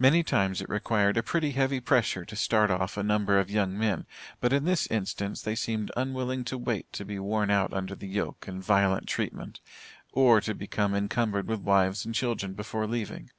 Many 0.00 0.24
times 0.24 0.60
it 0.60 0.68
required 0.68 1.16
a 1.16 1.22
pretty 1.22 1.52
heavy 1.52 1.78
pressure 1.78 2.24
to 2.24 2.34
start 2.34 2.72
off 2.72 2.96
a 2.96 3.04
number 3.04 3.38
of 3.38 3.48
young 3.52 3.78
men, 3.78 4.04
but 4.40 4.52
in 4.52 4.64
this 4.64 4.88
instance 4.88 5.42
they 5.42 5.54
seemed 5.54 5.92
unwilling 5.96 6.42
to 6.46 6.58
wait 6.58 6.92
to 6.94 7.04
be 7.04 7.20
worn 7.20 7.50
out 7.52 7.72
under 7.72 7.94
the 7.94 8.08
yoke 8.08 8.48
and 8.48 8.60
violent 8.64 9.06
treatment, 9.06 9.60
or 10.10 10.40
to 10.40 10.54
become 10.56 10.92
encumbered 10.92 11.46
with 11.46 11.60
wives 11.60 12.04
and 12.04 12.16
children 12.16 12.54
before 12.54 12.88
leaving. 12.88 13.30